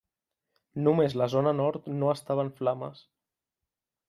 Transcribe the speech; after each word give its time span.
Només 0.87 1.15
la 1.21 1.27
zona 1.33 1.53
nord 1.59 1.93
no 2.01 2.09
estava 2.15 2.47
en 2.49 2.53
flames. 2.63 3.05